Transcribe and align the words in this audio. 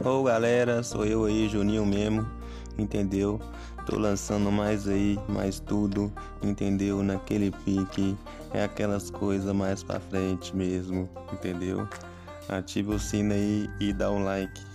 Ô 0.00 0.22
galera, 0.24 0.82
sou 0.82 1.04
eu 1.04 1.24
aí, 1.26 1.48
Juninho 1.48 1.84
mesmo, 1.84 2.26
entendeu? 2.78 3.40
Tô 3.86 3.98
lançando 3.98 4.50
mais 4.50 4.88
aí, 4.88 5.18
mais 5.28 5.60
tudo, 5.60 6.12
entendeu? 6.42 7.02
Naquele 7.02 7.50
pique, 7.50 8.16
é 8.52 8.64
aquelas 8.64 9.10
coisas 9.10 9.54
mais 9.54 9.82
pra 9.82 10.00
frente 10.00 10.56
mesmo, 10.56 11.08
entendeu? 11.32 11.86
Ative 12.48 12.94
o 12.94 12.98
sino 12.98 13.34
aí 13.34 13.68
e 13.78 13.92
dá 13.92 14.10
um 14.10 14.24
like. 14.24 14.71